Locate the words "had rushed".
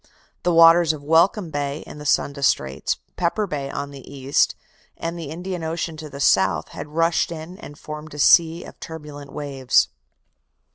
6.69-7.31